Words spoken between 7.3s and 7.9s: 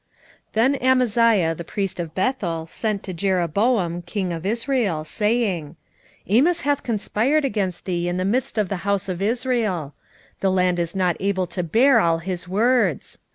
against